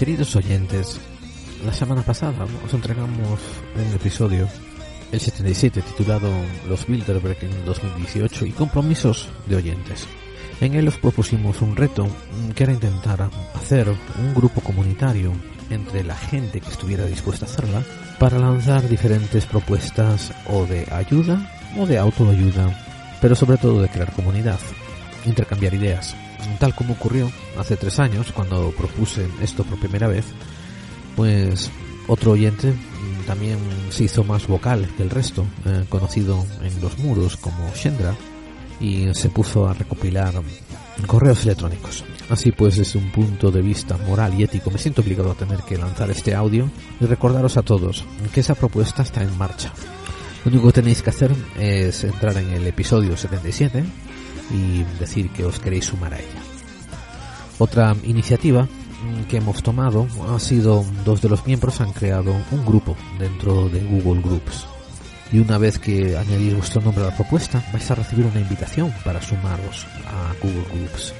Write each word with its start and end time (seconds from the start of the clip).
Queridos 0.00 0.34
oyentes, 0.34 0.98
la 1.62 1.74
semana 1.74 2.00
pasada 2.00 2.46
os 2.64 2.72
entregamos 2.72 3.38
un 3.76 3.94
episodio, 3.94 4.48
el 5.12 5.20
77, 5.20 5.82
titulado 5.82 6.30
Los 6.66 6.86
Bilderberg 6.86 7.36
en 7.42 7.66
2018 7.66 8.46
y 8.46 8.52
compromisos 8.52 9.28
de 9.44 9.56
oyentes. 9.56 10.06
En 10.62 10.72
él 10.72 10.88
os 10.88 10.96
propusimos 10.96 11.60
un 11.60 11.76
reto 11.76 12.06
mm, 12.06 12.52
que 12.52 12.62
era 12.62 12.72
intentar 12.72 13.28
hacer 13.54 13.90
un 13.90 14.32
grupo 14.32 14.62
comunitario 14.62 15.34
entre 15.68 16.02
la 16.02 16.16
gente 16.16 16.62
que 16.62 16.70
estuviera 16.70 17.04
dispuesta 17.04 17.44
a 17.44 17.48
hacerla 17.50 17.82
para 18.18 18.38
lanzar 18.38 18.88
diferentes 18.88 19.44
propuestas 19.44 20.32
o 20.48 20.64
de 20.64 20.88
ayuda 20.90 21.46
o 21.78 21.84
de 21.84 21.98
autoayuda, 21.98 22.74
pero 23.20 23.34
sobre 23.34 23.58
todo 23.58 23.82
de 23.82 23.90
crear 23.90 24.14
comunidad, 24.14 24.60
intercambiar 25.24 25.74
ideas, 25.74 26.16
tal 26.58 26.74
como 26.74 26.94
ocurrió 26.94 27.30
hace 27.58 27.76
tres 27.76 27.98
años 27.98 28.32
cuando 28.32 28.70
propuse 28.72 29.26
esto 29.42 29.64
por 29.64 29.78
primera 29.78 30.08
vez, 30.08 30.24
pues 31.16 31.70
otro 32.06 32.32
oyente 32.32 32.74
también 33.26 33.58
se 33.90 34.04
hizo 34.04 34.24
más 34.24 34.46
vocal 34.46 34.88
que 34.96 35.02
el 35.02 35.10
resto, 35.10 35.46
eh, 35.64 35.84
conocido 35.88 36.44
en 36.62 36.80
los 36.80 36.98
muros 36.98 37.36
como 37.36 37.72
Shendra, 37.74 38.16
y 38.80 39.12
se 39.14 39.28
puso 39.28 39.68
a 39.68 39.74
recopilar 39.74 40.34
correos 41.06 41.44
electrónicos. 41.44 42.04
Así 42.28 42.50
pues, 42.50 42.76
desde 42.76 42.98
un 42.98 43.10
punto 43.12 43.50
de 43.50 43.60
vista 43.60 43.96
moral 43.98 44.34
y 44.38 44.44
ético, 44.44 44.70
me 44.70 44.78
siento 44.78 45.02
obligado 45.02 45.30
a 45.30 45.34
tener 45.34 45.60
que 45.60 45.76
lanzar 45.76 46.10
este 46.10 46.34
audio 46.34 46.70
y 47.00 47.04
recordaros 47.04 47.56
a 47.56 47.62
todos 47.62 48.04
que 48.32 48.40
esa 48.40 48.54
propuesta 48.54 49.02
está 49.02 49.22
en 49.22 49.36
marcha. 49.36 49.72
Lo 50.44 50.52
único 50.52 50.68
que 50.68 50.80
tenéis 50.80 51.02
que 51.02 51.10
hacer 51.10 51.30
es 51.58 52.02
entrar 52.04 52.36
en 52.38 52.50
el 52.50 52.66
episodio 52.66 53.16
77 53.16 53.84
y 54.50 54.82
decir 54.98 55.30
que 55.30 55.44
os 55.44 55.58
queréis 55.58 55.86
sumar 55.86 56.14
a 56.14 56.18
ella. 56.18 56.42
Otra 57.58 57.94
iniciativa 58.04 58.66
que 59.28 59.38
hemos 59.38 59.62
tomado 59.62 60.06
ha 60.28 60.38
sido 60.38 60.84
dos 61.04 61.20
de 61.22 61.28
los 61.28 61.46
miembros 61.46 61.80
han 61.80 61.92
creado 61.92 62.34
un 62.50 62.64
grupo 62.64 62.96
dentro 63.18 63.68
de 63.68 63.80
Google 63.80 64.22
Groups. 64.22 64.66
Y 65.32 65.38
una 65.38 65.58
vez 65.58 65.78
que 65.78 66.16
añadís 66.16 66.56
vuestro 66.56 66.82
nombre 66.82 67.04
a 67.04 67.08
la 67.08 67.16
propuesta, 67.16 67.62
vais 67.72 67.88
a 67.90 67.94
recibir 67.94 68.26
una 68.26 68.40
invitación 68.40 68.92
para 69.04 69.22
sumaros 69.22 69.86
a 70.06 70.34
Google 70.42 70.64
Groups. 70.74 71.14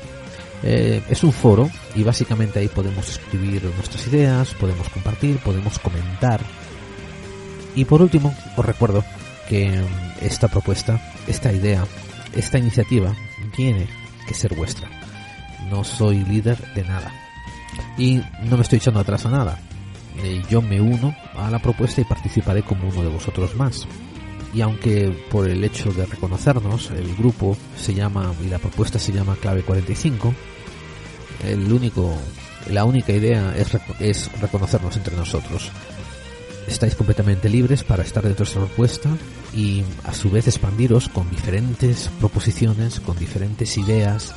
Eh, 0.62 1.02
es 1.08 1.24
un 1.24 1.32
foro 1.32 1.70
y 1.94 2.02
básicamente 2.02 2.58
ahí 2.58 2.68
podemos 2.68 3.08
escribir 3.08 3.64
nuestras 3.76 4.06
ideas, 4.08 4.52
podemos 4.54 4.88
compartir, 4.88 5.38
podemos 5.38 5.78
comentar. 5.78 6.40
Y 7.74 7.84
por 7.84 8.02
último, 8.02 8.34
os 8.56 8.64
recuerdo 8.64 9.04
que 9.48 9.80
esta 10.20 10.48
propuesta, 10.48 11.00
esta 11.26 11.52
idea, 11.52 11.84
esta 12.34 12.58
iniciativa 12.58 13.14
tiene 13.56 13.86
que 14.26 14.34
ser 14.34 14.54
vuestra. 14.54 14.88
No 15.70 15.84
soy 15.84 16.24
líder 16.24 16.56
de 16.74 16.84
nada. 16.84 17.12
Y 17.96 18.20
no 18.44 18.56
me 18.56 18.62
estoy 18.62 18.78
echando 18.78 19.00
atrás 19.00 19.26
a 19.26 19.30
nada. 19.30 19.58
Eh, 20.22 20.42
yo 20.50 20.60
me 20.60 20.80
uno 20.80 21.14
a 21.36 21.50
la 21.50 21.58
propuesta 21.60 22.00
y 22.00 22.04
participaré 22.04 22.62
como 22.62 22.88
uno 22.88 23.02
de 23.02 23.08
vosotros 23.08 23.54
más. 23.56 23.86
Y 24.52 24.60
aunque 24.62 25.10
por 25.30 25.48
el 25.48 25.62
hecho 25.62 25.92
de 25.92 26.06
reconocernos, 26.06 26.90
el 26.90 27.14
grupo 27.14 27.56
se 27.76 27.94
llama 27.94 28.32
y 28.44 28.48
la 28.48 28.58
propuesta 28.58 28.98
se 28.98 29.12
llama 29.12 29.36
Clave 29.40 29.62
45, 29.62 30.34
el 31.46 31.72
único, 31.72 32.12
la 32.68 32.84
única 32.84 33.12
idea 33.12 33.54
es, 33.56 33.72
reco- 33.72 33.94
es 34.00 34.30
reconocernos 34.40 34.96
entre 34.96 35.16
nosotros. 35.16 35.70
Estáis 36.66 36.94
completamente 36.94 37.48
libres 37.48 37.84
para 37.84 38.02
estar 38.02 38.22
dentro 38.22 38.44
de 38.44 38.48
esta 38.48 38.60
propuesta 38.60 39.10
y 39.52 39.82
a 40.04 40.12
su 40.12 40.30
vez 40.30 40.46
expandiros 40.46 41.08
con 41.08 41.28
diferentes 41.30 42.10
proposiciones, 42.20 43.00
con 43.00 43.18
diferentes 43.18 43.76
ideas 43.76 44.34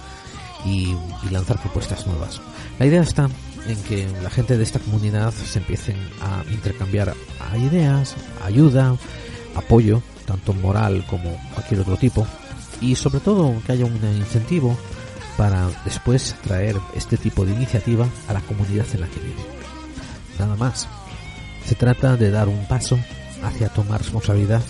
y, 0.65 0.95
y 1.23 1.29
lanzar 1.31 1.61
propuestas 1.61 2.07
nuevas. 2.07 2.41
La 2.79 2.85
idea 2.85 3.01
está 3.01 3.29
en 3.67 3.81
que 3.83 4.07
la 4.21 4.29
gente 4.29 4.57
de 4.57 4.63
esta 4.63 4.79
comunidad 4.79 5.33
se 5.33 5.59
empiecen 5.59 5.95
a 6.21 6.43
intercambiar 6.51 7.13
a 7.39 7.57
ideas, 7.57 8.15
ayuda, 8.43 8.95
apoyo, 9.55 10.01
tanto 10.25 10.53
moral 10.53 11.05
como 11.09 11.37
cualquier 11.53 11.81
otro 11.81 11.97
tipo, 11.97 12.25
y 12.81 12.95
sobre 12.95 13.19
todo 13.19 13.61
que 13.65 13.71
haya 13.73 13.85
un 13.85 13.95
incentivo 14.17 14.77
para 15.37 15.69
después 15.85 16.35
traer 16.43 16.77
este 16.95 17.17
tipo 17.17 17.45
de 17.45 17.53
iniciativa 17.53 18.07
a 18.27 18.33
la 18.33 18.41
comunidad 18.41 18.85
en 18.93 19.01
la 19.01 19.07
que 19.07 19.19
vive. 19.19 19.41
Nada 20.39 20.55
más. 20.55 20.87
Se 21.65 21.75
trata 21.75 22.17
de 22.17 22.31
dar 22.31 22.47
un 22.47 22.65
paso 22.67 22.99
hacia 23.43 23.69
tomar 23.69 24.01
responsabilidad, 24.01 24.61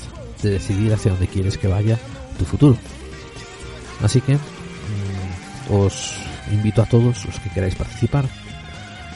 de 0.41 0.51
decidir 0.51 0.93
hacia 0.93 1.11
dónde 1.11 1.27
quieres 1.27 1.57
que 1.57 1.67
vaya 1.67 1.97
tu 2.37 2.45
futuro. 2.45 2.77
Así 4.01 4.21
que 4.21 4.35
mm, 4.35 5.73
os 5.73 6.15
invito 6.51 6.81
a 6.81 6.85
todos 6.85 7.25
los 7.25 7.39
que 7.39 7.49
queráis 7.49 7.75
participar 7.75 8.25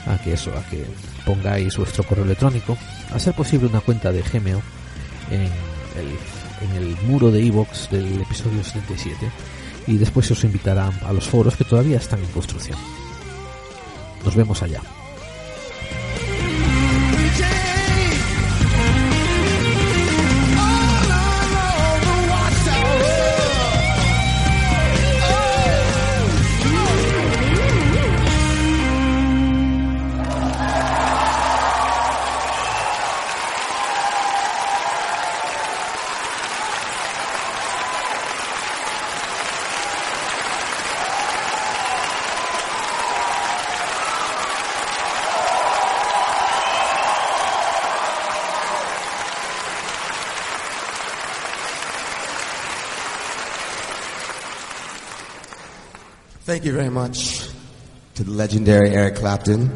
a 0.05 0.17
que 0.17 0.33
eso, 0.33 0.51
a 0.57 0.63
que 0.69 0.85
pongáis 1.25 1.75
vuestro 1.77 2.03
correo 2.03 2.23
electrónico, 2.23 2.77
a 3.13 3.19
ser 3.19 3.33
posible 3.33 3.67
una 3.67 3.81
cuenta 3.81 4.11
de 4.11 4.21
Gmail 4.21 4.61
en 5.31 5.41
el, 6.75 6.97
muro 7.05 7.31
de 7.31 7.41
iVoox 7.41 7.89
del 7.91 8.21
episodio 8.21 8.63
77 8.63 9.29
y 9.87 9.97
después 9.97 10.29
os 10.31 10.43
invitará 10.43 10.91
a 11.05 11.13
los 11.13 11.27
foros 11.27 11.55
que 11.55 11.63
todavía 11.63 11.97
están 11.97 12.19
en 12.19 12.27
construcción. 12.27 12.77
Nos 14.23 14.35
vemos 14.35 14.61
allá. 14.63 14.81
Thank 56.47 56.63
you 56.63 56.71
very 56.71 56.89
much 56.89 57.49
to 58.15 58.23
the 58.23 58.31
legendary 58.31 58.91
Eric 58.91 59.15
Clapton. 59.15 59.69